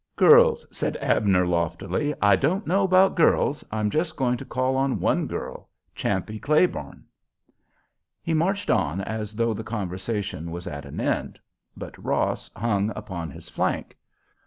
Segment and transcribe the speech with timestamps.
[0.15, 5.27] "Girls," said Abner, loftily; "I don't know about girls—I'm just going to call on one
[5.27, 7.05] girl—Champe Claiborne."
[8.23, 11.39] He marched on as though the conversation was at an end;
[11.77, 13.95] but Ross hung upon his flank.